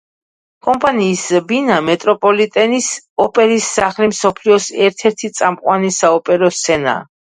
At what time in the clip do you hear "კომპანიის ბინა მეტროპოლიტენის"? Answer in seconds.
0.67-2.89